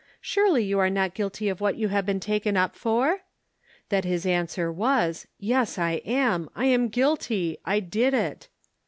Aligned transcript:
Surely 0.19 0.63
you 0.63 0.79
are 0.79 0.89
not 0.89 1.13
guilty 1.13 1.47
of 1.47 1.61
what 1.61 1.75
you 1.75 1.89
have 1.89 2.07
been 2.07 2.19
taken 2.19 2.57
up 2.57 2.75
for?" 2.75 3.19
That 3.89 4.03
his 4.03 4.25
answer 4.25 4.71
was, 4.71 5.27
"Yes, 5.37 5.77
I 5.77 6.01
am! 6.05 6.49
I 6.55 6.65
am 6.65 6.89
guilty! 6.89 7.59
I 7.65 7.81
did 7.81 8.15
it!" 8.15 8.47